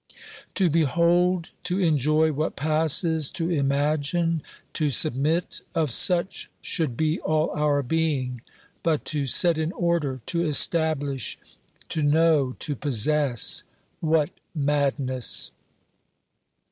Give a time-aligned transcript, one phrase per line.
[0.55, 4.41] To behold, to enjoy what passes, to imagine,
[4.73, 8.41] to submit— of such should be all our being.
[8.81, 11.37] But to set in order, to establish,
[11.89, 13.61] to know, to possess—
[14.11, 15.51] what madness